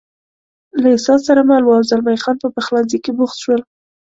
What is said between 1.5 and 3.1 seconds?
و، او زلمی خان په پخلنځي